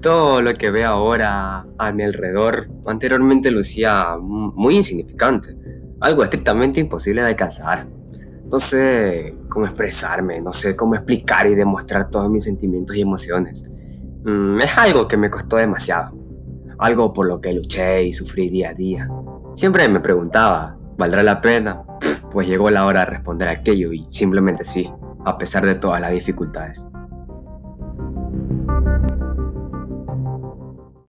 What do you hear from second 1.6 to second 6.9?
a mi alrededor anteriormente lucía muy insignificante, algo estrictamente